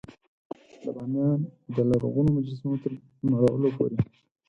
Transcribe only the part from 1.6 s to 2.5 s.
د لرغونو